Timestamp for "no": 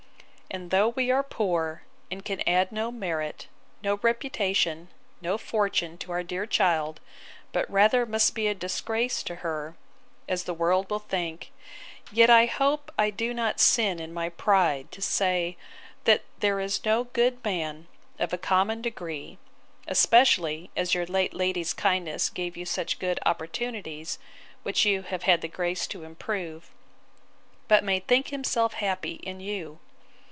2.73-2.91, 3.81-3.99, 5.21-5.37, 16.83-17.05